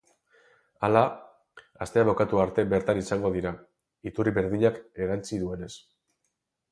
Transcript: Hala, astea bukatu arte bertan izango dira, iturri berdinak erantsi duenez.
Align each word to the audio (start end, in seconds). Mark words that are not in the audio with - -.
Hala, 0.85 1.01
astea 1.85 2.05
bukatu 2.07 2.41
arte 2.45 2.65
bertan 2.71 3.01
izango 3.01 3.31
dira, 3.35 3.51
iturri 4.13 4.33
berdinak 4.39 4.81
erantsi 5.05 5.39
duenez. 5.43 5.71